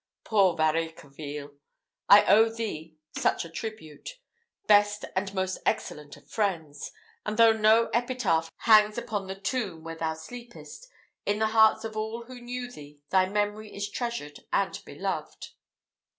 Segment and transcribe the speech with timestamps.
[0.23, 1.59] Poor Varicarville!
[2.09, 4.17] I owe thee such a tribute,
[4.65, 6.91] best and most excellent of friends!
[7.23, 10.87] And though no epitaph hangs upon the tomb where thou sleepest,
[11.27, 15.49] in the hearts of all who knew thee thy memory is treasured and beloved.